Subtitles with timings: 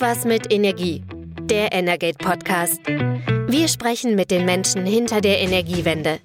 [0.00, 1.02] Irgendwas mit Energie.
[1.42, 2.80] Der Energate Podcast.
[3.48, 6.20] Wir sprechen mit den Menschen hinter der Energiewende.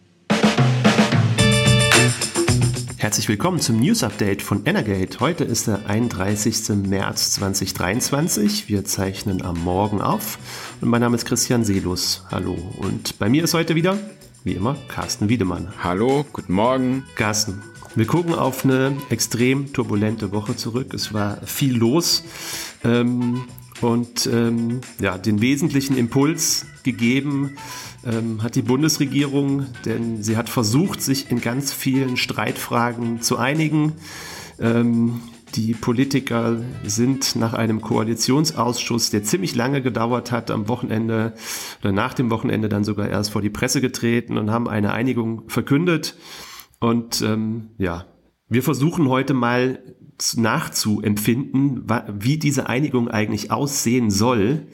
[2.96, 5.20] Herzlich willkommen zum News Update von Energate.
[5.20, 6.88] Heute ist der 31.
[6.88, 8.70] März 2023.
[8.70, 10.40] Wir zeichnen am Morgen auf.
[10.80, 12.24] Und mein Name ist Christian Selus.
[12.32, 12.56] Hallo.
[12.78, 13.98] Und bei mir ist heute wieder,
[14.46, 15.74] wie immer, Carsten Wiedemann.
[15.84, 17.04] Hallo, guten Morgen.
[17.16, 17.62] Carsten,
[17.94, 20.94] wir gucken auf eine extrem turbulente Woche zurück.
[20.94, 22.24] Es war viel los
[22.86, 23.44] ähm,
[23.82, 27.58] und ähm, ja, den wesentlichen Impuls gegeben
[28.06, 33.94] ähm, hat die Bundesregierung, denn sie hat versucht, sich in ganz vielen Streitfragen zu einigen.
[34.60, 35.22] Ähm,
[35.56, 41.34] die Politiker sind nach einem Koalitionsausschuss, der ziemlich lange gedauert hat, am Wochenende
[41.82, 45.44] oder nach dem Wochenende dann sogar erst vor die Presse getreten und haben eine Einigung
[45.48, 46.18] verkündet.
[46.80, 48.06] Und ähm, ja,
[48.50, 49.80] wir versuchen heute mal
[50.36, 51.86] nachzuempfinden,
[52.20, 54.68] wie diese Einigung eigentlich aussehen soll.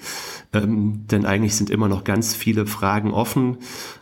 [0.53, 3.57] Ähm, denn eigentlich sind immer noch ganz viele Fragen offen.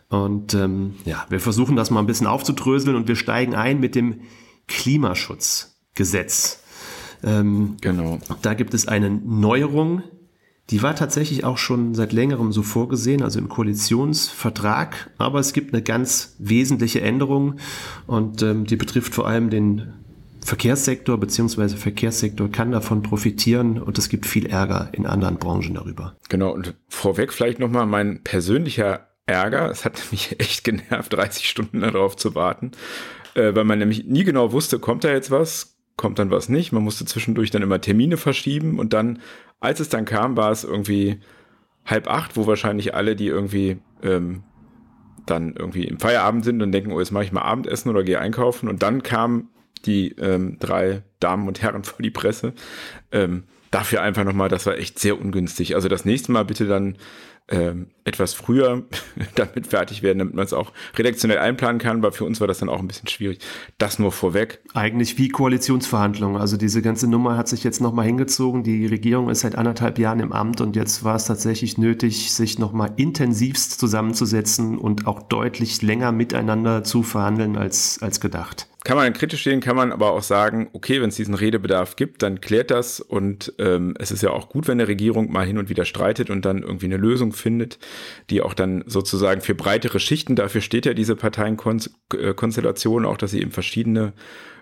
[0.09, 3.95] Und ähm, ja, wir versuchen das mal ein bisschen aufzudröseln und wir steigen ein mit
[3.95, 4.21] dem
[4.67, 6.63] Klimaschutzgesetz.
[7.23, 8.19] Ähm, genau.
[8.41, 10.03] Da gibt es eine Neuerung,
[10.69, 15.09] die war tatsächlich auch schon seit längerem so vorgesehen, also im Koalitionsvertrag.
[15.17, 17.55] Aber es gibt eine ganz wesentliche Änderung
[18.05, 19.93] und ähm, die betrifft vor allem den
[20.49, 26.15] Verkehrssektor, beziehungsweise Verkehrssektor kann davon profitieren und es gibt viel Ärger in anderen Branchen darüber.
[26.27, 29.69] Genau, und vorweg vielleicht nochmal mein persönlicher Ärger.
[29.69, 32.71] Es hat mich echt genervt, 30 Stunden darauf zu warten,
[33.35, 36.71] äh, weil man nämlich nie genau wusste, kommt da jetzt was, kommt dann was nicht.
[36.71, 39.19] Man musste zwischendurch dann immer Termine verschieben und dann,
[39.59, 41.19] als es dann kam, war es irgendwie
[41.85, 44.41] halb acht, wo wahrscheinlich alle, die irgendwie ähm,
[45.27, 48.19] dann irgendwie im Feierabend sind und denken, oh, jetzt mache ich mal Abendessen oder gehe
[48.19, 48.67] einkaufen.
[48.67, 49.49] Und dann kamen
[49.85, 52.53] die ähm, drei Damen und Herren vor die Presse.
[53.11, 55.75] Ähm, dafür einfach nochmal, das war echt sehr ungünstig.
[55.75, 56.97] Also das nächste Mal bitte dann
[57.49, 58.83] ähm, etwas früher
[59.35, 62.57] damit fertig werden, damit man es auch redaktionell einplanen kann, weil für uns war das
[62.59, 63.39] dann auch ein bisschen schwierig.
[63.77, 64.59] Das nur vorweg.
[64.73, 66.41] Eigentlich wie Koalitionsverhandlungen.
[66.41, 68.63] Also diese ganze Nummer hat sich jetzt nochmal hingezogen.
[68.63, 72.59] Die Regierung ist seit anderthalb Jahren im Amt und jetzt war es tatsächlich nötig, sich
[72.59, 79.11] nochmal intensivst zusammenzusetzen und auch deutlich länger miteinander zu verhandeln als, als gedacht kann man
[79.13, 82.71] kritisch sehen, kann man aber auch sagen, okay, wenn es diesen Redebedarf gibt, dann klärt
[82.71, 85.83] das und ähm, es ist ja auch gut, wenn eine Regierung mal hin und wieder
[85.83, 87.77] streitet und dann irgendwie eine Lösung findet,
[88.29, 93.41] die auch dann sozusagen für breitere Schichten, dafür steht ja diese Parteienkonstellation auch, dass sie
[93.41, 94.13] eben verschiedene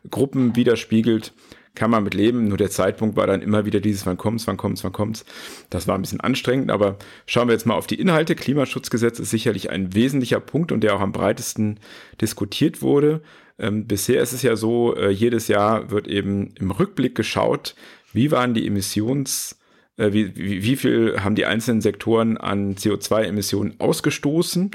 [0.09, 1.33] Gruppen widerspiegelt,
[1.75, 2.47] kann man mit leben.
[2.47, 5.25] Nur der Zeitpunkt war dann immer wieder dieses, wann kommt's, wann kommt's, wann kommt's.
[5.69, 8.35] Das war ein bisschen anstrengend, aber schauen wir jetzt mal auf die Inhalte.
[8.35, 11.79] Klimaschutzgesetz ist sicherlich ein wesentlicher Punkt und der auch am breitesten
[12.19, 13.21] diskutiert wurde.
[13.59, 17.75] Ähm, bisher ist es ja so, äh, jedes Jahr wird eben im Rückblick geschaut,
[18.13, 19.56] wie waren die Emissions, äh,
[19.97, 24.71] wie, wie, wie viel haben die einzelnen Sektoren an CO2-Emissionen ausgestoßen.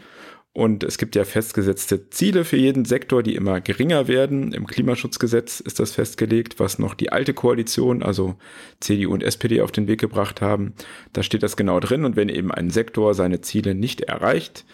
[0.54, 4.52] Und es gibt ja festgesetzte Ziele für jeden Sektor, die immer geringer werden.
[4.52, 8.34] Im Klimaschutzgesetz ist das festgelegt, was noch die alte Koalition, also
[8.78, 10.74] CDU und SPD, auf den Weg gebracht haben.
[11.14, 12.04] Da steht das genau drin.
[12.04, 14.66] Und wenn eben ein Sektor seine Ziele nicht erreicht,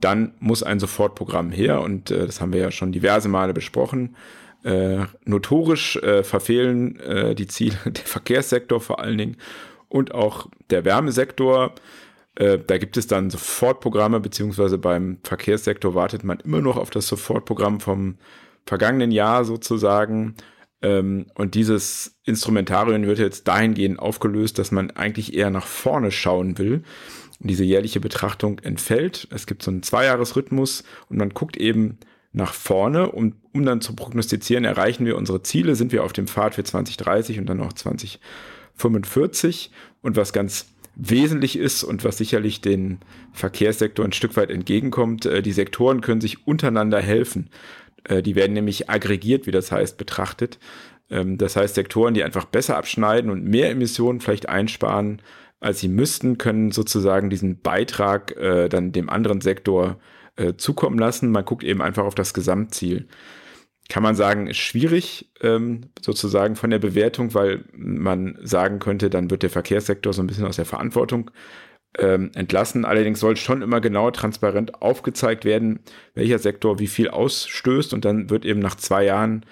[0.00, 4.16] dann muss ein Sofortprogramm her und äh, das haben wir ja schon diverse Male besprochen.
[4.64, 9.36] Äh, notorisch äh, verfehlen äh, die Ziele der Verkehrssektor vor allen Dingen
[9.88, 11.74] und auch der Wärmesektor.
[12.34, 17.08] Äh, da gibt es dann Sofortprogramme, beziehungsweise beim Verkehrssektor wartet man immer noch auf das
[17.08, 18.16] Sofortprogramm vom
[18.66, 20.34] vergangenen Jahr sozusagen.
[20.82, 26.58] Ähm, und dieses Instrumentarium wird jetzt dahingehend aufgelöst, dass man eigentlich eher nach vorne schauen
[26.58, 26.82] will
[27.38, 29.28] diese jährliche Betrachtung entfällt.
[29.30, 31.98] Es gibt so einen Zweijahresrhythmus und man guckt eben
[32.32, 36.26] nach vorne, um, um dann zu prognostizieren, erreichen wir unsere Ziele, sind wir auf dem
[36.26, 37.72] Pfad für 2030 und dann auch
[38.76, 39.70] 2045.
[40.02, 40.66] Und was ganz
[40.96, 42.98] wesentlich ist und was sicherlich den
[43.32, 47.50] Verkehrssektor ein Stück weit entgegenkommt, äh, die Sektoren können sich untereinander helfen.
[48.04, 50.58] Äh, die werden nämlich aggregiert, wie das heißt, betrachtet.
[51.10, 55.20] Ähm, das heißt, Sektoren, die einfach besser abschneiden und mehr Emissionen vielleicht einsparen,
[55.60, 59.98] als sie müssten, können sozusagen diesen Beitrag äh, dann dem anderen Sektor
[60.58, 61.30] zukommen lassen.
[61.30, 63.08] Man guckt eben einfach auf das Gesamtziel.
[63.88, 69.30] Kann man sagen, ist schwierig ähm, sozusagen von der Bewertung, weil man sagen könnte, dann
[69.30, 71.30] wird der Verkehrssektor so ein bisschen aus der Verantwortung
[71.98, 72.84] ähm, entlassen.
[72.84, 75.80] Allerdings soll schon immer genau transparent aufgezeigt werden,
[76.14, 79.46] welcher Sektor wie viel ausstößt und dann wird eben nach zwei Jahren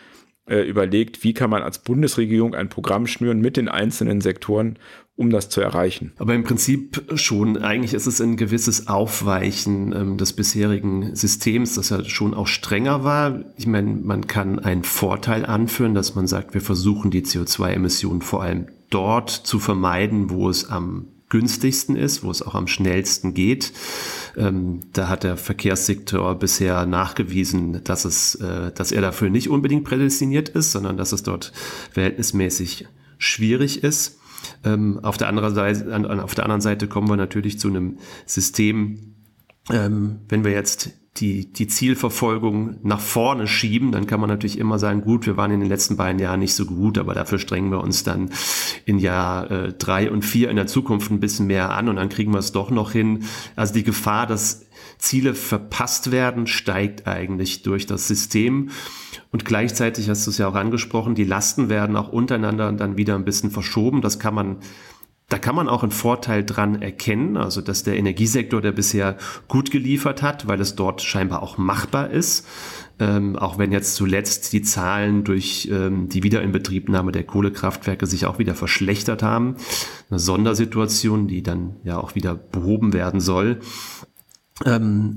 [0.47, 4.79] äh, überlegt, wie kann man als Bundesregierung ein Programm schnüren mit den einzelnen Sektoren,
[5.17, 6.13] um das zu erreichen.
[6.19, 11.91] Aber im Prinzip schon, eigentlich ist es ein gewisses Aufweichen ähm, des bisherigen Systems, das
[11.91, 13.45] ja schon auch strenger war.
[13.57, 18.43] Ich meine, man kann einen Vorteil anführen, dass man sagt, wir versuchen die CO2-Emissionen vor
[18.43, 23.73] allem dort zu vermeiden, wo es am günstigsten ist, wo es auch am schnellsten geht.
[24.37, 29.85] Ähm, da hat der Verkehrssektor bisher nachgewiesen, dass es, äh, dass er dafür nicht unbedingt
[29.85, 31.53] prädestiniert ist, sondern dass es dort
[31.93, 32.87] verhältnismäßig
[33.19, 34.19] schwierig ist.
[34.65, 39.15] Ähm, auf, der Seite, an, auf der anderen Seite kommen wir natürlich zu einem System,
[39.71, 44.81] ähm, wenn wir jetzt die, die Zielverfolgung nach vorne schieben, dann kann man natürlich immer
[44.81, 47.71] sagen, gut, wir waren in den letzten beiden Jahren nicht so gut, aber dafür strengen
[47.71, 48.31] wir uns dann
[48.85, 52.09] in Jahr äh, drei und vier in der Zukunft ein bisschen mehr an und dann
[52.09, 53.25] kriegen wir es doch noch hin.
[53.55, 54.67] Also die Gefahr, dass
[54.99, 58.71] Ziele verpasst werden, steigt eigentlich durch das System.
[59.31, 63.15] Und gleichzeitig hast du es ja auch angesprochen, die Lasten werden auch untereinander dann wieder
[63.15, 64.01] ein bisschen verschoben.
[64.01, 64.57] Das kann man
[65.29, 69.17] da kann man auch einen Vorteil dran erkennen, also dass der Energiesektor, der bisher
[69.49, 72.47] gut geliefert hat, weil es dort scheinbar auch machbar ist,
[73.01, 78.39] ähm, auch wenn jetzt zuletzt die Zahlen durch ähm, die Wiederinbetriebnahme der Kohlekraftwerke sich auch
[78.39, 79.57] wieder verschlechtert haben.
[80.11, 83.61] Eine Sondersituation, die dann ja auch wieder behoben werden soll.
[84.65, 85.17] Ähm,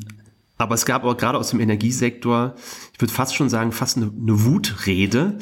[0.57, 2.55] aber es gab auch gerade aus dem Energiesektor,
[2.97, 5.37] ich würde fast schon sagen, fast eine, eine Wutrede,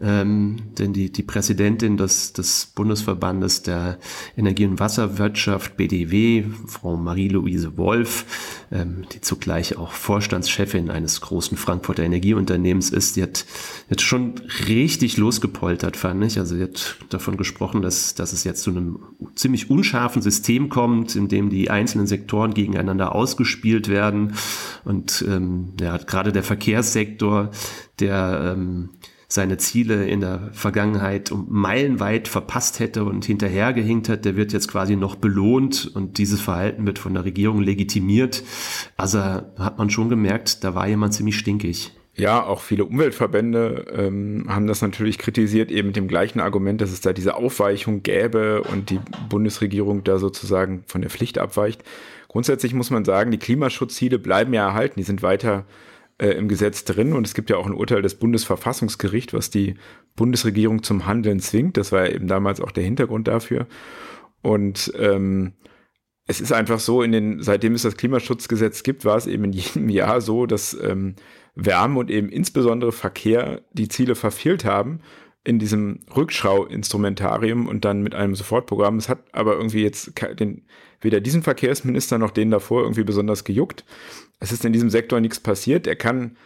[0.00, 3.98] ähm, denn die, die Präsidentin des, des Bundesverbandes der
[4.36, 12.02] Energie- und Wasserwirtschaft, BDW, Frau Marie-Louise Wolf, ähm, die zugleich auch Vorstandschefin eines großen Frankfurter
[12.02, 13.46] Energieunternehmens ist, die hat
[13.88, 14.34] jetzt schon
[14.66, 16.40] richtig losgepoltert, fand ich.
[16.40, 18.98] Also sie hat davon gesprochen, dass, dass es jetzt zu einem
[19.36, 24.32] ziemlich unscharfen System kommt, in dem die einzelnen Sektoren gegeneinander ausgespielt werden
[24.84, 26.42] und ähm, ja, gerade der
[26.96, 27.50] Verkehrssektor,
[28.00, 28.90] der ähm,
[29.28, 34.68] seine Ziele in der Vergangenheit um meilenweit verpasst hätte und hinterhergehinkt hat, der wird jetzt
[34.68, 38.44] quasi noch belohnt und dieses Verhalten wird von der Regierung legitimiert.
[38.96, 41.92] Also hat man schon gemerkt, da war jemand ziemlich stinkig.
[42.14, 46.90] Ja, auch viele Umweltverbände ähm, haben das natürlich kritisiert, eben mit dem gleichen Argument, dass
[46.90, 51.82] es da diese Aufweichung gäbe und die Bundesregierung da sozusagen von der Pflicht abweicht.
[52.28, 55.66] Grundsätzlich muss man sagen, die Klimaschutzziele bleiben ja erhalten, die sind weiter
[56.18, 59.74] äh, im Gesetz drin und es gibt ja auch ein Urteil des Bundesverfassungsgerichts, was die
[60.14, 61.76] Bundesregierung zum Handeln zwingt.
[61.76, 63.66] Das war ja eben damals auch der Hintergrund dafür.
[64.42, 65.54] Und ähm,
[66.26, 69.52] es ist einfach so, in den, seitdem es das Klimaschutzgesetz gibt, war es eben in
[69.52, 71.14] jedem Jahr so, dass ähm,
[71.54, 75.00] Wärme und eben insbesondere Verkehr die Ziele verfehlt haben
[75.44, 78.96] in diesem Rückschau-Instrumentarium und dann mit einem Sofortprogramm.
[78.96, 80.66] Es hat aber irgendwie jetzt den,
[81.00, 83.84] weder diesen Verkehrsminister noch den davor irgendwie besonders gejuckt.
[84.40, 85.86] Es ist in diesem Sektor nichts passiert.
[85.86, 86.36] Er kann,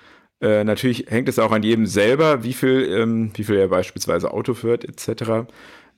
[0.40, 4.32] äh, natürlich hängt es auch an jedem selber, wie viel, ähm, wie viel er beispielsweise
[4.32, 5.48] Auto fährt, etc.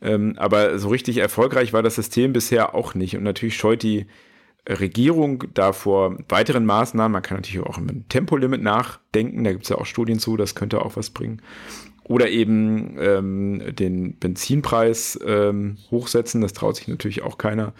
[0.00, 3.16] Ähm, aber so richtig erfolgreich war das System bisher auch nicht.
[3.16, 4.06] Und natürlich scheut die
[4.68, 7.12] Regierung davor weiteren Maßnahmen.
[7.12, 9.44] Man kann natürlich auch im Tempolimit nachdenken.
[9.44, 11.42] Da gibt es ja auch Studien zu, das könnte auch was bringen.
[12.04, 17.74] Oder eben ähm, den Benzinpreis ähm, hochsetzen, das traut sich natürlich auch keiner.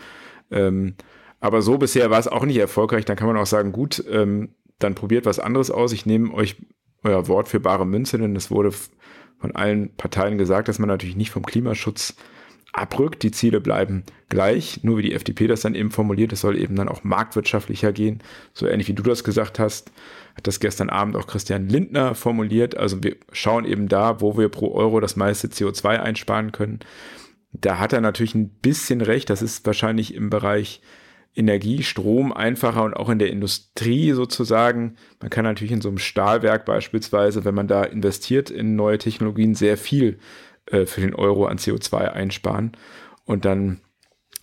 [1.42, 3.04] Aber so bisher war es auch nicht erfolgreich.
[3.04, 5.92] Dann kann man auch sagen, gut, ähm, dann probiert was anderes aus.
[5.92, 6.56] Ich nehme euch
[7.02, 8.72] euer Wort für bare Münze, denn es wurde
[9.38, 12.14] von allen Parteien gesagt, dass man natürlich nicht vom Klimaschutz
[12.72, 13.24] abrückt.
[13.24, 16.76] Die Ziele bleiben gleich, nur wie die FDP das dann eben formuliert, es soll eben
[16.76, 18.22] dann auch marktwirtschaftlicher gehen.
[18.54, 19.90] So ähnlich wie du das gesagt hast
[20.34, 22.76] hat das gestern Abend auch Christian Lindner formuliert.
[22.76, 26.80] Also wir schauen eben da, wo wir pro Euro das meiste CO2 einsparen können.
[27.52, 29.28] Da hat er natürlich ein bisschen recht.
[29.28, 30.80] Das ist wahrscheinlich im Bereich
[31.34, 34.96] Energie, Strom einfacher und auch in der Industrie sozusagen.
[35.20, 39.54] Man kann natürlich in so einem Stahlwerk beispielsweise, wenn man da investiert in neue Technologien,
[39.54, 40.18] sehr viel
[40.66, 42.72] äh, für den Euro an CO2 einsparen.
[43.24, 43.80] Und dann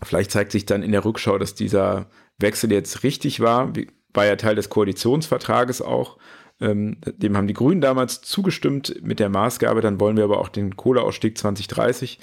[0.02, 3.72] vielleicht zeigt sich dann in der Rückschau, dass dieser Wechsel jetzt richtig war.
[4.14, 6.18] War ja Teil des Koalitionsvertrages auch.
[6.62, 10.50] Ähm, dem haben die Grünen damals zugestimmt mit der Maßgabe, dann wollen wir aber auch
[10.50, 12.20] den Kohleausstieg 2030.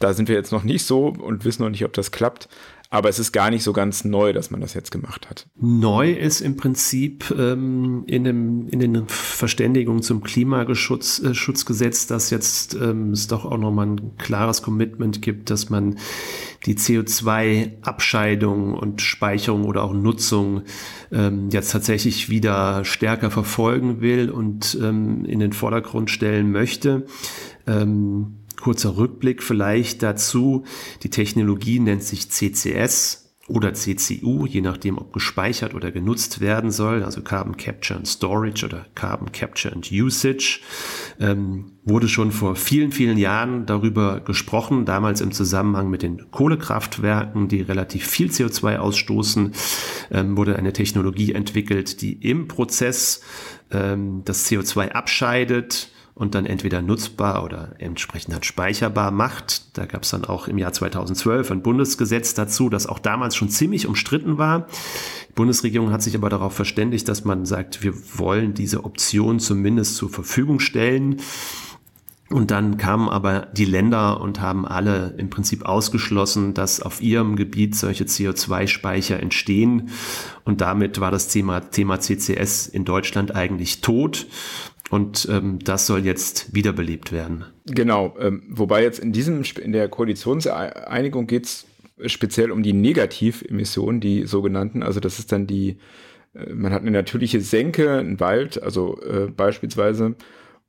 [0.00, 2.48] Da sind wir jetzt noch nicht so und wissen noch nicht, ob das klappt.
[2.90, 5.46] Aber es ist gar nicht so ganz neu, dass man das jetzt gemacht hat.
[5.60, 12.74] Neu ist im Prinzip ähm, in, dem, in den Verständigungen zum Klimaschutzgesetz, äh, dass jetzt
[12.74, 15.98] ähm, es doch auch nochmal ein klares Commitment gibt, dass man
[16.64, 20.62] die CO2-Abscheidung und Speicherung oder auch Nutzung
[21.12, 27.04] ähm, jetzt tatsächlich wieder stärker verfolgen will und ähm, in den Vordergrund stellen möchte.
[27.66, 30.64] Ähm, kurzer Rückblick vielleicht dazu.
[31.02, 37.02] Die Technologie nennt sich CCS oder CCU, je nachdem, ob gespeichert oder genutzt werden soll,
[37.02, 40.60] also Carbon Capture and Storage oder Carbon Capture and Usage,
[41.18, 47.48] ähm, wurde schon vor vielen, vielen Jahren darüber gesprochen, damals im Zusammenhang mit den Kohlekraftwerken,
[47.48, 49.52] die relativ viel CO2 ausstoßen,
[50.10, 53.22] ähm, wurde eine Technologie entwickelt, die im Prozess
[53.70, 59.78] ähm, das CO2 abscheidet, und dann entweder nutzbar oder entsprechend hat speicherbar macht.
[59.78, 63.50] Da gab es dann auch im Jahr 2012 ein Bundesgesetz dazu, das auch damals schon
[63.50, 64.66] ziemlich umstritten war.
[65.28, 69.94] Die Bundesregierung hat sich aber darauf verständigt, dass man sagt, wir wollen diese Option zumindest
[69.94, 71.20] zur Verfügung stellen.
[72.30, 77.36] Und dann kamen aber die Länder und haben alle im Prinzip ausgeschlossen, dass auf ihrem
[77.36, 79.90] Gebiet solche CO2-Speicher entstehen.
[80.44, 84.26] Und damit war das Thema, Thema CCS in Deutschland eigentlich tot.
[84.90, 87.44] Und ähm, das soll jetzt wiederbelebt werden.
[87.66, 91.66] Genau, ähm, wobei jetzt in diesem in der Koalitionseinigung geht es
[92.06, 94.82] speziell um die Negativemissionen, die sogenannten.
[94.82, 95.78] Also das ist dann die,
[96.34, 100.16] äh, man hat eine natürliche Senke, einen Wald, also äh, beispielsweise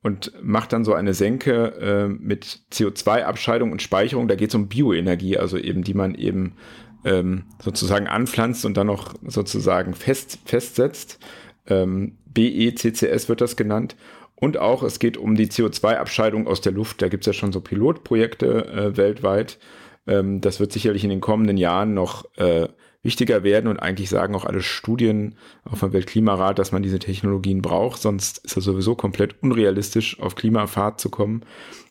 [0.02, 4.28] und macht dann so eine Senke äh, mit CO2-Abscheidung und Speicherung.
[4.28, 6.54] Da geht es um Bioenergie, also eben, die man eben
[7.04, 11.18] ähm, sozusagen anpflanzt und dann noch sozusagen fest, festsetzt.
[11.66, 13.96] Ähm, BECCS wird das genannt.
[14.34, 17.02] Und auch, es geht um die CO2-Abscheidung aus der Luft.
[17.02, 19.58] Da gibt es ja schon so Pilotprojekte äh, weltweit.
[20.06, 22.68] Ähm, das wird sicherlich in den kommenden Jahren noch äh,
[23.02, 27.62] wichtiger werden und eigentlich sagen auch alle Studien auf dem Weltklimarat, dass man diese Technologien
[27.62, 31.42] braucht, sonst ist es sowieso komplett unrealistisch, auf Klimafahrt zu kommen.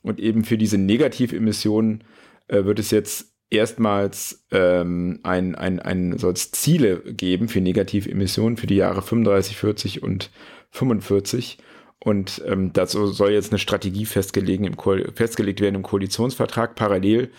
[0.03, 2.03] Und eben für diese Negativemissionen
[2.47, 8.57] äh, wird es jetzt erstmals ähm, ein, ein, ein, soll es Ziele geben für Negativemissionen
[8.57, 10.31] für die Jahre 35, 40 und
[10.71, 11.57] 45.
[11.99, 16.75] Und ähm, dazu soll jetzt eine Strategie festgelegt, im festgelegt werden im Koalitionsvertrag.
[16.75, 17.31] Parallel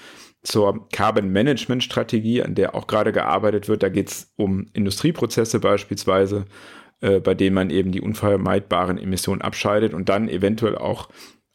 [0.43, 3.83] zur Carbon Management Strategie, an der auch gerade gearbeitet wird.
[3.83, 6.47] Da geht es um Industrieprozesse beispielsweise,
[7.00, 11.09] äh, bei denen man eben die unvermeidbaren Emissionen abscheidet und dann eventuell auch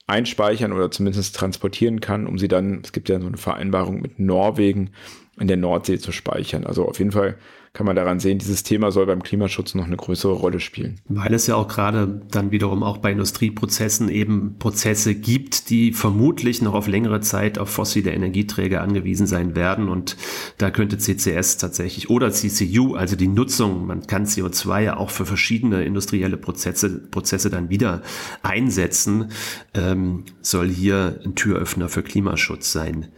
[0.08, 4.20] einspeichern oder zumindest transportieren kann, um sie dann, es gibt ja so eine Vereinbarung mit
[4.20, 4.92] Norwegen,
[5.40, 6.66] in der Nordsee zu speichern.
[6.66, 7.38] Also auf jeden Fall
[7.76, 11.02] kann man daran sehen, dieses Thema soll beim Klimaschutz noch eine größere Rolle spielen.
[11.10, 16.62] Weil es ja auch gerade dann wiederum auch bei Industrieprozessen eben Prozesse gibt, die vermutlich
[16.62, 19.90] noch auf längere Zeit auf fossile Energieträger angewiesen sein werden.
[19.90, 20.16] Und
[20.58, 25.26] da könnte CCS tatsächlich oder CCU, also die Nutzung, man kann CO2 ja auch für
[25.26, 28.02] verschiedene industrielle Prozesse, Prozesse dann wieder
[28.42, 29.32] einsetzen,
[29.74, 33.10] ähm, soll hier ein Türöffner für Klimaschutz sein.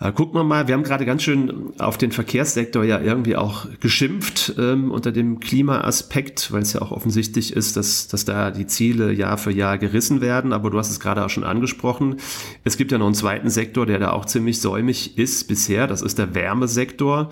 [0.00, 4.54] Gucken wir mal, wir haben gerade ganz schön auf den Verkehrssektor ja irgendwie auch geschimpft
[4.58, 9.12] ähm, unter dem Klimaaspekt, weil es ja auch offensichtlich ist, dass, dass da die Ziele
[9.12, 10.54] Jahr für Jahr gerissen werden.
[10.54, 12.16] Aber du hast es gerade auch schon angesprochen.
[12.64, 15.86] Es gibt ja noch einen zweiten Sektor, der da auch ziemlich säumig ist bisher.
[15.86, 17.28] Das ist der Wärmesektor.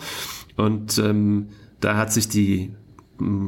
[0.56, 1.48] Und ähm,
[1.80, 2.75] da hat sich die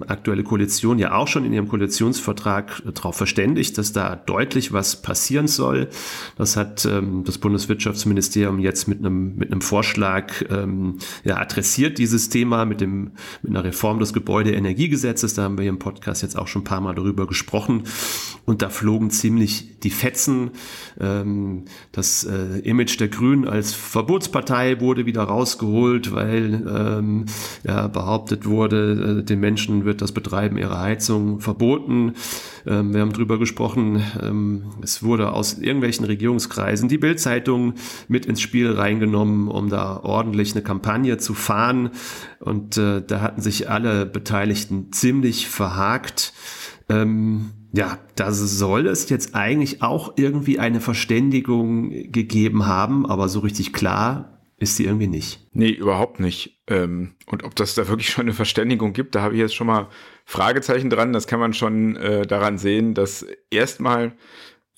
[0.07, 5.00] aktuelle Koalition ja auch schon in ihrem Koalitionsvertrag äh, darauf verständigt, dass da deutlich was
[5.00, 5.89] passieren soll.
[6.37, 12.29] Das hat ähm, das Bundeswirtschaftsministerium jetzt mit einem, mit einem Vorschlag ähm, ja, adressiert, dieses
[12.29, 13.12] Thema mit, dem,
[13.43, 15.35] mit einer Reform des Gebäudeenergiegesetzes.
[15.35, 17.85] Da haben wir im Podcast jetzt auch schon ein paar Mal darüber gesprochen.
[18.45, 20.50] Und da flogen ziemlich die Fetzen.
[20.99, 27.27] Ähm, das äh, Image der Grünen als Verbotspartei wurde wieder rausgeholt, weil ähm,
[27.62, 32.14] ja, behauptet wurde, äh, den Menschen Menschen wird das Betreiben ihrer Heizung verboten.
[32.67, 34.02] Ähm, wir haben darüber gesprochen.
[34.23, 37.75] Ähm, es wurde aus irgendwelchen Regierungskreisen die Bildzeitung
[38.09, 41.90] mit ins Spiel reingenommen, um da ordentlich eine Kampagne zu fahren.
[42.38, 46.33] Und äh, da hatten sich alle Beteiligten ziemlich verhakt.
[46.88, 53.40] Ähm, ja, da soll es jetzt eigentlich auch irgendwie eine Verständigung gegeben haben, aber so
[53.40, 55.40] richtig klar ist sie irgendwie nicht.
[55.52, 56.61] Nee, überhaupt nicht.
[56.69, 59.67] Ähm, und ob das da wirklich schon eine Verständigung gibt, da habe ich jetzt schon
[59.67, 59.88] mal
[60.26, 61.14] Fragezeichen dran.
[61.14, 64.12] Das kann man schon äh, daran sehen, dass erstmal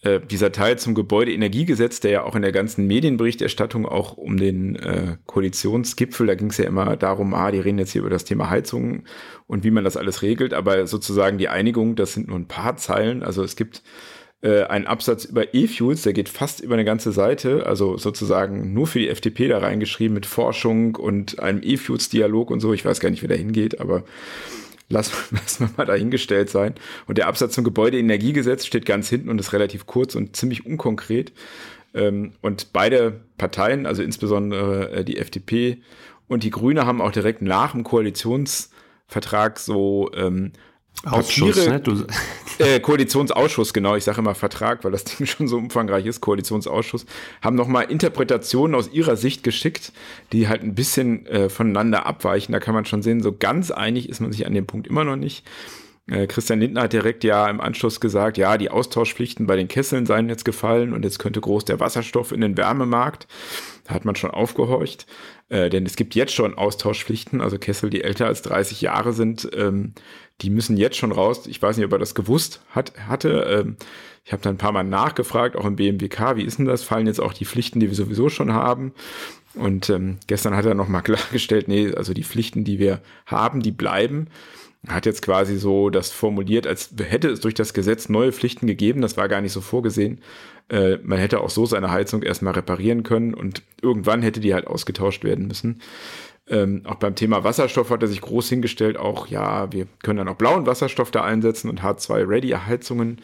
[0.02, 4.76] äh, dieser Teil zum Gebäudeenergiegesetz, der ja auch in der ganzen Medienberichterstattung auch um den
[4.76, 8.24] äh, Koalitionsgipfel, da ging es ja immer darum, ah, die reden jetzt hier über das
[8.24, 9.02] Thema Heizung
[9.48, 12.76] und wie man das alles regelt, aber sozusagen die Einigung, das sind nur ein paar
[12.76, 13.24] Zeilen.
[13.24, 13.82] Also es gibt
[14.42, 18.88] äh, ein Absatz über E-Fuels, der geht fast über eine ganze Seite, also sozusagen nur
[18.88, 22.72] für die FDP da reingeschrieben mit Forschung und einem E-Fuels-Dialog und so.
[22.72, 24.02] Ich weiß gar nicht, wie der hingeht, aber
[24.88, 26.75] lassen lass wir mal dahingestellt sein.
[27.06, 31.32] Und der Absatz zum Gebäudeenergiegesetz steht ganz hinten und ist relativ kurz und ziemlich unkonkret.
[31.94, 35.82] Ähm, und beide Parteien, also insbesondere äh, die FDP
[36.26, 40.52] und die Grüne, haben auch direkt nach dem Koalitionsvertrag so ähm,
[41.04, 41.80] Ausschuss, Papiere, ne?
[41.80, 42.06] Du
[42.62, 47.07] äh, Koalitionsausschuss, genau, ich sage immer Vertrag, weil das Ding schon so umfangreich ist, Koalitionsausschuss,
[47.40, 49.92] haben nochmal Interpretationen aus ihrer Sicht geschickt,
[50.33, 52.52] die halt ein bisschen äh, voneinander abweichen.
[52.52, 55.04] Da kann man schon sehen, so ganz einig ist man sich an dem Punkt immer
[55.04, 55.45] noch nicht.
[56.09, 60.06] Äh, Christian Lindner hat direkt ja im Anschluss gesagt, ja, die Austauschpflichten bei den Kesseln
[60.06, 63.26] seien jetzt gefallen und jetzt könnte groß der Wasserstoff in den Wärmemarkt.
[63.85, 65.06] Da hat man schon aufgehorcht,
[65.49, 69.49] äh, denn es gibt jetzt schon Austauschpflichten, also Kessel, die älter als 30 Jahre sind,
[69.54, 69.94] ähm,
[70.40, 71.47] die müssen jetzt schon raus.
[71.47, 73.47] Ich weiß nicht, ob er das gewusst hat, hatte.
[73.49, 73.76] Ähm,
[74.25, 76.82] ich habe da ein paar Mal nachgefragt, auch im BMWK, wie ist denn das?
[76.82, 78.92] Fallen jetzt auch die Pflichten, die wir sowieso schon haben?
[79.54, 83.73] Und ähm, gestern hat er nochmal klargestellt, nee, also die Pflichten, die wir haben, die
[83.73, 84.28] bleiben.
[84.88, 89.00] Hat jetzt quasi so das formuliert, als hätte es durch das Gesetz neue Pflichten gegeben.
[89.00, 90.20] Das war gar nicht so vorgesehen.
[90.68, 94.66] Äh, man hätte auch so seine Heizung erstmal reparieren können und irgendwann hätte die halt
[94.66, 95.80] ausgetauscht werden müssen.
[96.48, 100.28] Ähm, auch beim Thema Wasserstoff hat er sich groß hingestellt, auch ja, wir können dann
[100.28, 103.20] auch blauen Wasserstoff da einsetzen und H2-Ready-Heizungen.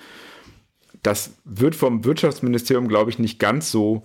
[1.02, 4.04] Das wird vom Wirtschaftsministerium, glaube ich, nicht ganz so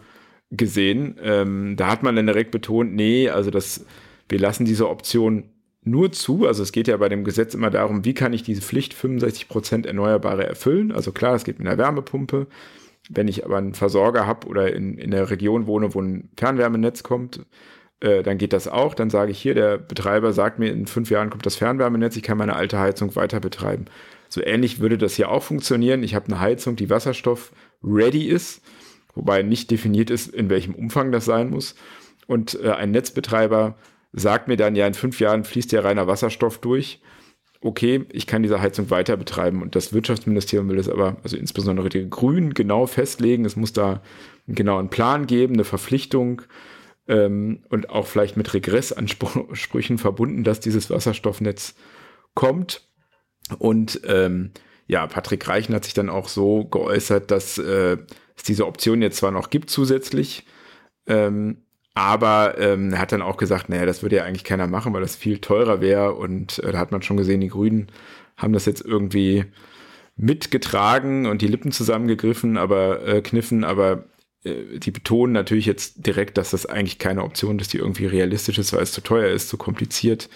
[0.49, 1.19] gesehen.
[1.21, 3.85] Ähm, da hat man dann direkt betont, nee, also das,
[4.29, 5.49] wir lassen diese Option
[5.85, 8.61] nur zu, also es geht ja bei dem Gesetz immer darum, wie kann ich diese
[8.61, 10.91] Pflicht 65 Prozent Erneuerbare erfüllen.
[10.91, 12.47] Also klar, es geht mit einer Wärmepumpe.
[13.09, 17.03] Wenn ich aber einen Versorger habe oder in, in der Region wohne, wo ein Fernwärmenetz
[17.03, 17.45] kommt,
[17.99, 18.93] äh, dann geht das auch.
[18.93, 22.23] Dann sage ich hier, der Betreiber sagt mir, in fünf Jahren kommt das Fernwärmenetz, ich
[22.23, 23.85] kann meine alte Heizung weiter betreiben.
[24.29, 26.01] So ähnlich würde das hier auch funktionieren.
[26.01, 27.51] Ich habe eine Heizung, die Wasserstoff
[27.83, 28.61] ready ist,
[29.15, 31.75] wobei nicht definiert ist, in welchem Umfang das sein muss.
[32.25, 33.75] Und äh, ein Netzbetreiber
[34.13, 37.01] sagt mir dann, ja, in fünf Jahren fließt ja reiner Wasserstoff durch.
[37.61, 39.61] Okay, ich kann diese Heizung weiter betreiben.
[39.61, 43.45] Und das Wirtschaftsministerium will das aber, also insbesondere die Grünen, genau festlegen.
[43.45, 44.01] Es muss da
[44.47, 46.43] einen genauen Plan geben, eine Verpflichtung
[47.07, 51.75] ähm, und auch vielleicht mit Regressansprüchen verbunden, dass dieses Wasserstoffnetz
[52.35, 52.87] kommt.
[53.57, 54.51] Und ähm,
[54.87, 57.97] ja, Patrick Reichen hat sich dann auch so geäußert, dass äh,
[58.35, 60.45] es diese Option jetzt zwar noch gibt zusätzlich,
[61.07, 64.93] ähm, aber ähm, er hat dann auch gesagt, naja, das würde ja eigentlich keiner machen,
[64.93, 66.13] weil das viel teurer wäre.
[66.15, 67.87] Und äh, da hat man schon gesehen, die Grünen
[68.35, 69.45] haben das jetzt irgendwie
[70.15, 74.05] mitgetragen und die Lippen zusammengegriffen, aber äh, kniffen, aber
[74.43, 78.57] äh, die betonen natürlich jetzt direkt, dass das eigentlich keine Option ist, die irgendwie realistisch
[78.57, 80.29] ist, weil es zu teuer ist, zu kompliziert.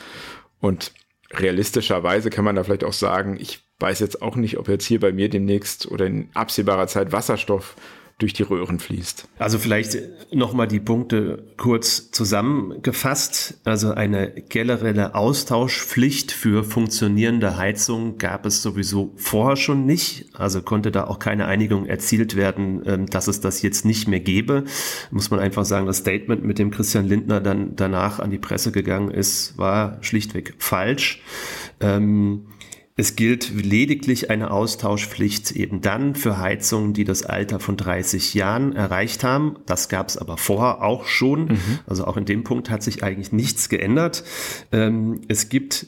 [0.60, 0.94] Und
[1.32, 5.00] realistischerweise kann man da vielleicht auch sagen, ich weiß jetzt auch nicht, ob jetzt hier
[5.00, 7.76] bei mir demnächst oder in absehbarer Zeit Wasserstoff
[8.20, 9.28] durch die Röhren fließt.
[9.38, 10.00] Also vielleicht
[10.34, 13.60] nochmal die Punkte kurz zusammengefasst.
[13.64, 20.30] Also eine generelle Austauschpflicht für funktionierende Heizung gab es sowieso vorher schon nicht.
[20.34, 24.20] Also konnte da auch keine Einigung erzielt werden, ähm, dass es das jetzt nicht mehr
[24.20, 24.64] gäbe.
[25.12, 28.72] Muss man einfach sagen, das Statement, mit dem Christian Lindner dann danach an die Presse
[28.72, 31.22] gegangen ist, war schlichtweg falsch.
[31.80, 32.48] Ähm,
[33.00, 38.76] es gilt lediglich eine Austauschpflicht eben dann für Heizungen, die das Alter von 30 Jahren
[38.76, 39.58] erreicht haben.
[39.68, 41.46] Das gab es aber vorher auch schon.
[41.46, 41.80] Mhm.
[41.86, 44.24] Also auch in dem Punkt hat sich eigentlich nichts geändert.
[44.72, 45.86] Ähm, es gibt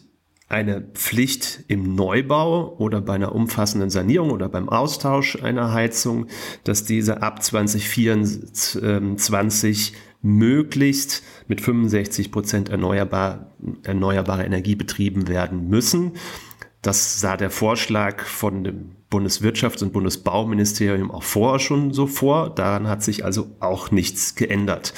[0.49, 6.27] eine Pflicht im Neubau oder bei einer umfassenden Sanierung oder beim Austausch einer Heizung,
[6.63, 13.51] dass diese ab 2024 möglichst mit 65 Prozent erneuerbar,
[13.83, 16.13] erneuerbare Energie betrieben werden müssen.
[16.81, 22.51] Das sah der Vorschlag von dem Bundeswirtschafts- und Bundesbauministerium auch vorher schon so vor.
[22.51, 24.93] Daran hat sich also auch nichts geändert.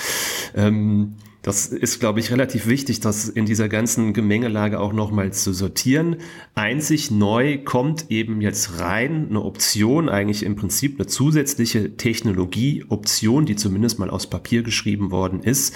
[0.54, 5.54] Ähm, das ist, glaube ich, relativ wichtig, das in dieser ganzen Gemengelage auch nochmal zu
[5.54, 6.18] sortieren.
[6.54, 13.56] Einzig neu kommt eben jetzt rein eine Option, eigentlich im Prinzip eine zusätzliche Technologieoption, die
[13.56, 15.76] zumindest mal aus Papier geschrieben worden ist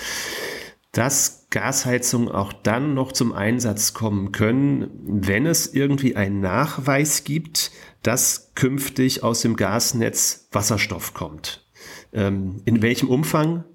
[0.96, 7.72] dass Gasheizungen auch dann noch zum Einsatz kommen können, wenn es irgendwie einen Nachweis gibt,
[8.02, 11.66] dass künftig aus dem Gasnetz Wasserstoff kommt.
[12.14, 13.66] Ähm, in welchem Umfang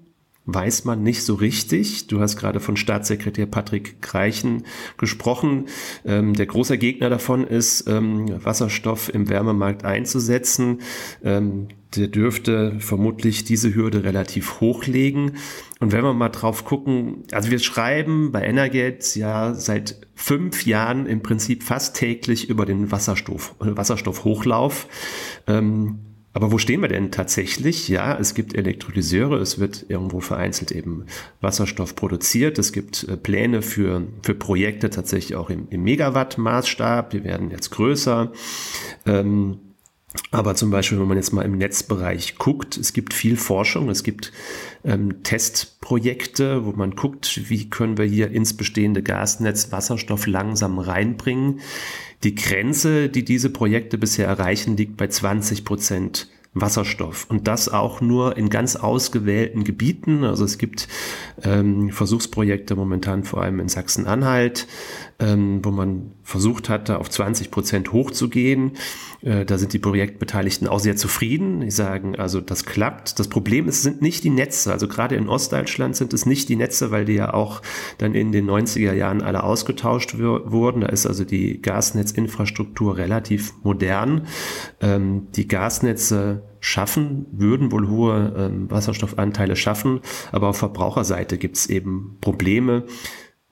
[0.45, 2.07] weiß man nicht so richtig.
[2.07, 4.63] Du hast gerade von Staatssekretär Patrick Greichen
[4.97, 5.67] gesprochen.
[6.03, 10.81] Ähm, der große Gegner davon ist, ähm, Wasserstoff im Wärmemarkt einzusetzen.
[11.23, 15.33] Ähm, der dürfte vermutlich diese Hürde relativ hoch legen.
[15.79, 21.05] Und wenn wir mal drauf gucken, also wir schreiben bei Energate ja seit fünf Jahren
[21.05, 24.87] im Prinzip fast täglich über den Wasserstoff, Wasserstoffhochlauf.
[25.47, 25.99] Ähm,
[26.33, 27.89] aber wo stehen wir denn tatsächlich?
[27.89, 31.05] Ja, es gibt Elektrolyseure, es wird irgendwo vereinzelt eben
[31.41, 32.57] Wasserstoff produziert.
[32.57, 37.09] Es gibt äh, Pläne für, für Projekte tatsächlich auch im, im Megawatt-Maßstab.
[37.09, 38.31] Die werden jetzt größer.
[39.05, 39.59] Ähm,
[40.31, 44.03] aber zum Beispiel, wenn man jetzt mal im Netzbereich guckt, es gibt viel Forschung, es
[44.03, 44.33] gibt
[44.83, 51.61] ähm, Testprojekte, wo man guckt, wie können wir hier ins bestehende Gasnetz Wasserstoff langsam reinbringen.
[52.23, 57.27] Die Grenze, die diese Projekte bisher erreichen, liegt bei 20 Prozent Wasserstoff.
[57.29, 60.25] Und das auch nur in ganz ausgewählten Gebieten.
[60.25, 60.89] Also es gibt
[61.43, 64.67] ähm, Versuchsprojekte momentan vor allem in Sachsen-Anhalt,
[65.21, 68.71] ähm, wo man versucht hat, da auf 20 Prozent hochzugehen.
[69.21, 71.61] Äh, da sind die Projektbeteiligten auch sehr zufrieden.
[71.61, 73.19] Die sagen, also das klappt.
[73.19, 74.71] Das Problem ist, sind nicht die Netze.
[74.71, 77.61] Also gerade in Ostdeutschland sind es nicht die Netze, weil die ja auch
[77.99, 80.81] dann in den 90er Jahren alle ausgetauscht wurden.
[80.81, 84.27] Da ist also die Gasnetzinfrastruktur relativ modern.
[84.81, 89.99] Ähm, die Gasnetze schaffen, würden wohl hohe ähm, Wasserstoffanteile schaffen,
[90.31, 92.85] aber auf Verbraucherseite gibt es eben Probleme.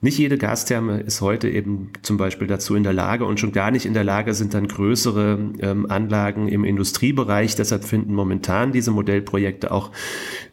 [0.02, 3.70] Nicht jede Gastherme ist heute eben zum Beispiel dazu in der Lage und schon gar
[3.70, 7.54] nicht in der Lage sind dann größere ähm, Anlagen im Industriebereich.
[7.54, 9.90] Deshalb finden momentan diese Modellprojekte auch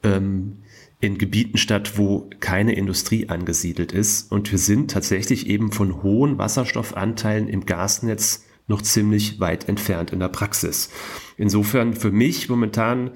[0.04, 0.58] ähm,
[1.00, 4.30] in Gebieten statt, wo keine Industrie angesiedelt ist.
[4.32, 10.20] Und wir sind tatsächlich eben von hohen Wasserstoffanteilen im Gasnetz noch ziemlich weit entfernt in
[10.20, 10.90] der Praxis.
[11.38, 13.12] Insofern für mich momentan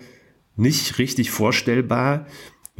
[0.55, 2.25] nicht richtig vorstellbar,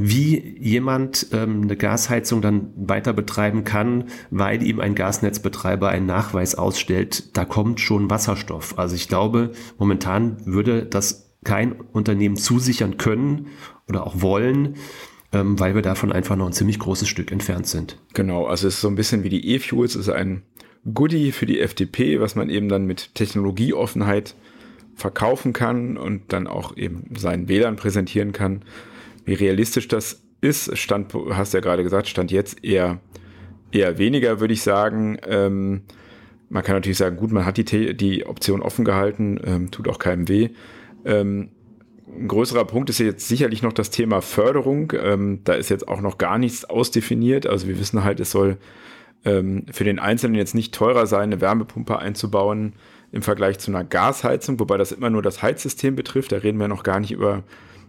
[0.04, 6.56] wie jemand ähm, eine Gasheizung dann weiter betreiben kann, weil ihm ein Gasnetzbetreiber einen Nachweis
[6.56, 8.80] ausstellt, da kommt schon Wasserstoff.
[8.80, 13.48] Also ich glaube, momentan würde das kein Unternehmen zusichern können
[13.88, 14.76] oder auch wollen,
[15.34, 17.98] ähm, weil wir davon einfach noch ein ziemlich großes Stück entfernt sind.
[18.14, 20.42] Genau, also es ist so ein bisschen wie die E-Fuels, ist ein
[20.92, 24.36] Goodie für die FDP, was man eben dann mit Technologieoffenheit
[24.96, 28.64] verkaufen kann und dann auch eben seinen Wählern präsentieren kann.
[29.26, 33.00] Wie realistisch das ist, stand, hast du ja gerade gesagt, stand jetzt eher,
[33.72, 35.18] eher weniger, würde ich sagen.
[35.28, 35.84] Ähm,
[36.50, 40.00] man kann natürlich sagen, gut, man hat die, die Option offen gehalten, ähm, tut auch
[40.00, 40.50] keinem weh.
[41.06, 41.50] Ähm,
[42.14, 44.92] ein größerer Punkt ist jetzt sicherlich noch das Thema Förderung.
[45.02, 47.48] Ähm, da ist jetzt auch noch gar nichts ausdefiniert.
[47.48, 48.58] Also wir wissen halt, es soll
[49.24, 52.74] ähm, für den Einzelnen jetzt nicht teurer sein, eine Wärmepumpe einzubauen
[53.12, 56.32] im Vergleich zu einer Gasheizung, wobei das immer nur das Heizsystem betrifft.
[56.32, 57.44] Da reden wir noch gar nicht über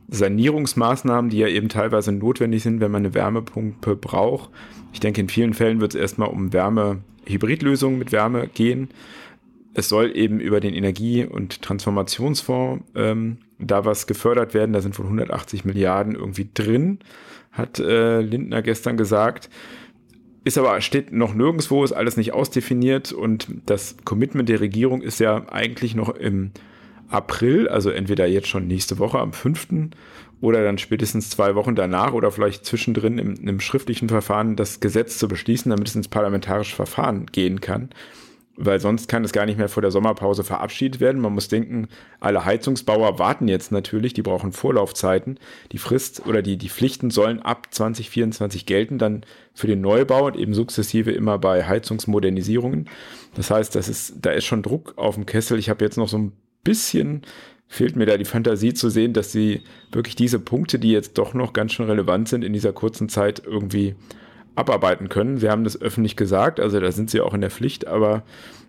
[0.08, 4.50] Sanierungsmaßnahmen, die ja eben teilweise notwendig sind, wenn man eine Wärmepumpe braucht.
[4.92, 8.88] Ich denke, in vielen Fällen wird es erstmal um Wärme-Hybridlösungen mit Wärme gehen.
[9.74, 14.72] Es soll eben über den Energie- und Transformationsfonds ähm, da was gefördert werden.
[14.72, 16.98] Da sind wohl 180 Milliarden irgendwie drin,
[17.52, 19.48] hat äh, Lindner gestern gesagt.
[20.44, 25.20] Ist aber, steht noch nirgendwo, ist alles nicht ausdefiniert und das Commitment der Regierung ist
[25.20, 26.50] ja eigentlich noch im
[27.12, 29.90] April, also entweder jetzt schon nächste Woche am 5.
[30.40, 35.18] oder dann spätestens zwei Wochen danach oder vielleicht zwischendrin im, im schriftlichen Verfahren das Gesetz
[35.18, 37.90] zu beschließen, damit es ins parlamentarische Verfahren gehen kann
[38.56, 41.20] weil sonst kann es gar nicht mehr vor der Sommerpause verabschiedet werden.
[41.22, 41.88] Man muss denken,
[42.20, 45.38] alle Heizungsbauer warten jetzt natürlich, die brauchen Vorlaufzeiten.
[45.72, 50.36] Die Frist oder die, die Pflichten sollen ab 2024 gelten, dann für den Neubau und
[50.36, 52.88] eben sukzessive immer bei Heizungsmodernisierungen.
[53.34, 55.58] Das heißt, das ist, da ist schon Druck auf dem Kessel.
[55.58, 56.32] Ich habe jetzt noch so ein
[56.64, 57.22] bisschen
[57.68, 61.32] fehlt mir da die Fantasie zu sehen, dass sie wirklich diese Punkte, die jetzt doch
[61.32, 63.94] noch ganz schön relevant sind, in dieser kurzen Zeit irgendwie
[64.54, 65.38] abarbeiten können.
[65.38, 68.24] Sie haben das öffentlich gesagt, also da sind sie auch in der Pflicht, aber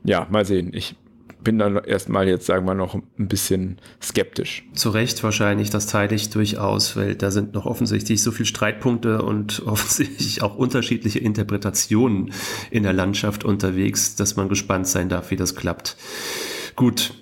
[0.05, 0.71] ja, mal sehen.
[0.73, 0.95] Ich
[1.43, 4.63] bin dann erstmal jetzt, sagen wir noch ein bisschen skeptisch.
[4.73, 9.21] Zu Recht wahrscheinlich, das teile ich durchaus, weil da sind noch offensichtlich so viele Streitpunkte
[9.21, 12.31] und offensichtlich auch unterschiedliche Interpretationen
[12.71, 15.97] in der Landschaft unterwegs, dass man gespannt sein darf, wie das klappt.
[16.77, 17.13] Gut,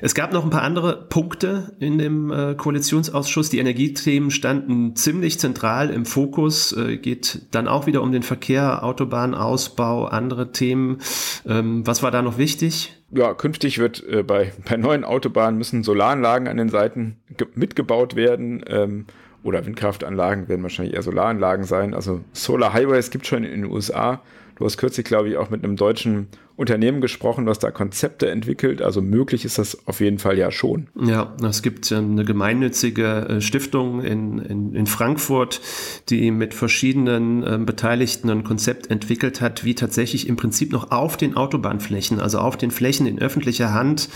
[0.00, 3.50] es gab noch ein paar andere Punkte in dem äh, Koalitionsausschuss.
[3.50, 6.72] Die Energiethemen standen ziemlich zentral im Fokus.
[6.72, 10.98] Äh, geht dann auch wieder um den Verkehr, Autobahnausbau, andere Themen.
[11.46, 12.94] Ähm, was war da noch wichtig?
[13.10, 17.16] Ja, künftig wird äh, bei, bei neuen Autobahnen müssen Solaranlagen an den Seiten
[17.54, 18.64] mitgebaut werden.
[18.66, 19.06] Ähm,
[19.46, 21.94] oder Windkraftanlagen werden wahrscheinlich eher Solaranlagen sein.
[21.94, 24.20] Also Solar Highways gibt schon in den USA.
[24.56, 28.80] Du hast kürzlich, glaube ich, auch mit einem deutschen Unternehmen gesprochen, was da Konzepte entwickelt.
[28.80, 30.88] Also möglich ist das auf jeden Fall ja schon.
[30.98, 35.60] Ja, es gibt eine gemeinnützige äh, Stiftung in, in, in Frankfurt,
[36.08, 41.18] die mit verschiedenen äh, Beteiligten ein Konzept entwickelt hat, wie tatsächlich im Prinzip noch auf
[41.18, 44.08] den Autobahnflächen, also auf den Flächen in öffentlicher Hand,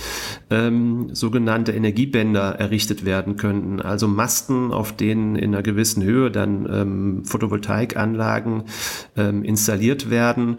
[0.49, 3.83] ähm, sogenannte Energiebänder errichtet werden könnten.
[3.83, 8.65] Also Masten, auf denen in einer gewissen Höhe dann ähm, Photovoltaikanlagen
[9.17, 10.57] ähm, installiert werden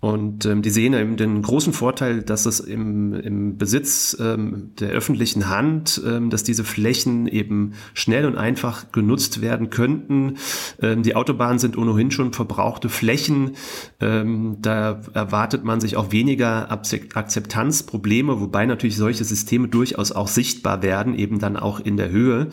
[0.00, 4.90] und ähm, die sehen eben den großen Vorteil, dass es im, im Besitz ähm, der
[4.90, 10.38] öffentlichen Hand, ähm, dass diese Flächen eben schnell und einfach genutzt werden könnten.
[10.80, 13.52] Ähm, die Autobahnen sind ohnehin schon verbrauchte Flächen.
[14.00, 20.82] Ähm, da erwartet man sich auch weniger Akzeptanzprobleme, wobei natürlich solche Systeme durchaus auch sichtbar
[20.82, 22.48] werden, eben dann auch in der Höhe.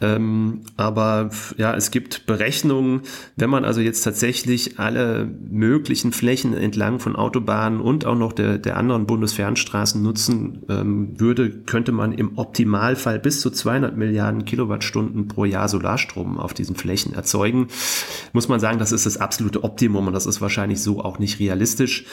[0.00, 3.02] Ähm, aber ja, es gibt Berechnungen,
[3.36, 8.32] wenn man also jetzt tatsächlich alle möglichen Flächen entlang entlang von Autobahnen und auch noch
[8.32, 14.46] der, der anderen Bundesfernstraßen nutzen ähm, würde, könnte man im Optimalfall bis zu 200 Milliarden
[14.46, 17.68] Kilowattstunden pro Jahr Solarstrom auf diesen Flächen erzeugen.
[18.32, 21.38] Muss man sagen, das ist das absolute Optimum und das ist wahrscheinlich so auch nicht
[21.38, 22.06] realistisch.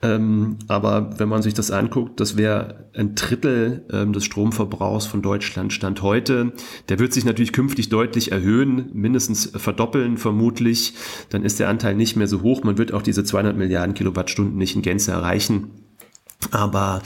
[0.00, 5.20] Ähm, aber wenn man sich das anguckt, das wäre ein Drittel ähm, des Stromverbrauchs von
[5.20, 6.52] Deutschland Stand heute.
[6.88, 10.94] Der wird sich natürlich künftig deutlich erhöhen, mindestens verdoppeln vermutlich.
[11.28, 12.62] Dann ist der Anteil nicht mehr so hoch.
[12.62, 14.13] Man wird auch diese 200 Milliarden Kilowattstunden
[14.56, 15.70] nicht in Gänze erreichen.
[16.50, 17.02] Aber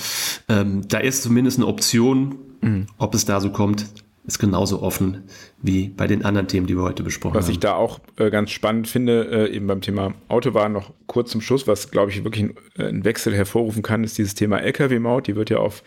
[0.48, 2.86] ähm, da ist zumindest eine Option, mhm.
[2.98, 3.86] ob es da so kommt,
[4.28, 5.24] ist genauso offen
[5.62, 7.48] wie bei den anderen Themen, die wir heute besprochen was haben.
[7.48, 11.30] Was ich da auch äh, ganz spannend finde, äh, eben beim Thema Autobahn noch kurz
[11.30, 15.26] zum Schluss, was glaube ich wirklich äh, einen Wechsel hervorrufen kann, ist dieses Thema Lkw-Maut.
[15.26, 15.82] Die wird ja auf,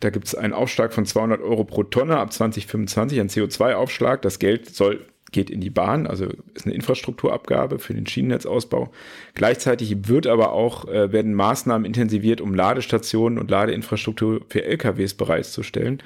[0.00, 4.20] da gibt es einen Aufschlag von 200 Euro pro Tonne ab 2025, ein CO2-Aufschlag.
[4.20, 8.92] Das Geld soll geht in die Bahn, also ist eine Infrastrukturabgabe für den Schienennetzausbau.
[9.34, 16.02] Gleichzeitig wird aber auch, äh, werden Maßnahmen intensiviert, um Ladestationen und Ladeinfrastruktur für LKWs bereitzustellen.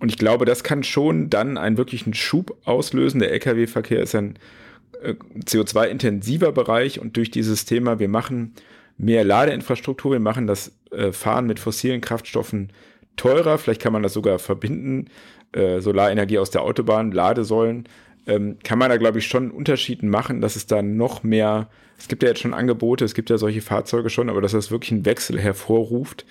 [0.00, 3.20] Und ich glaube, das kann schon dann einen wirklichen Schub auslösen.
[3.20, 4.38] Der Lkw-Verkehr ist ein
[5.02, 8.54] äh, CO2-intensiver Bereich und durch dieses Thema, wir machen
[8.96, 12.72] mehr Ladeinfrastruktur, wir machen das äh, Fahren mit fossilen Kraftstoffen
[13.16, 13.58] teurer.
[13.58, 15.06] Vielleicht kann man das sogar verbinden.
[15.52, 17.84] Äh, Solarenergie aus der Autobahn, Ladesäulen.
[18.28, 21.68] Ähm, kann man da, glaube ich, schon einen Unterschied machen, dass es da noch mehr,
[21.98, 24.70] es gibt ja jetzt schon Angebote, es gibt ja solche Fahrzeuge schon, aber dass das
[24.70, 26.26] wirklich einen Wechsel hervorruft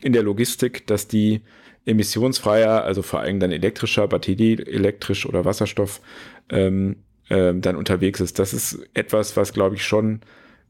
[0.00, 1.42] in der Logistik, dass die
[1.84, 6.00] emissionsfreier, also vor allem dann elektrischer, Batterie, elektrisch oder Wasserstoff,
[6.48, 6.96] ähm,
[7.28, 8.38] ähm, dann unterwegs ist.
[8.38, 10.20] Das ist etwas, was, glaube ich, schon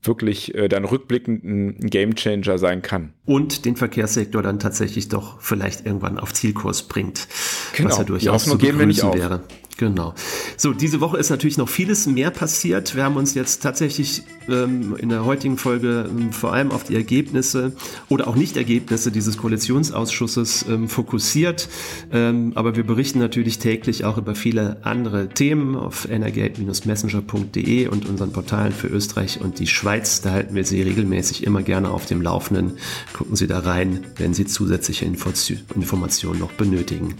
[0.03, 3.13] wirklich äh, dann rückblickend ein Gamechanger sein kann.
[3.25, 7.29] Und den Verkehrssektor dann tatsächlich doch vielleicht irgendwann auf Zielkurs bringt.
[7.77, 9.15] Genau, was ja durchaus die Hoffnung geben wir nicht auf.
[9.15, 9.43] wäre.
[9.79, 10.15] Genau.
[10.57, 12.95] So, diese Woche ist natürlich noch vieles mehr passiert.
[12.95, 16.95] Wir haben uns jetzt tatsächlich ähm, in der heutigen Folge ähm, vor allem auf die
[16.95, 17.73] Ergebnisse
[18.09, 21.69] oder auch Nicht-Ergebnisse dieses Koalitionsausschusses ähm, fokussiert.
[22.13, 28.33] Ähm, aber wir berichten natürlich täglich auch über viele andere Themen auf energate-messenger.de und unseren
[28.33, 30.21] Portalen für Österreich und die Schweiz.
[30.21, 32.79] Da halten wir Sie regelmäßig immer gerne auf dem Laufenden.
[33.15, 37.15] Gucken Sie da rein, wenn Sie zusätzliche Informationen noch benötigen.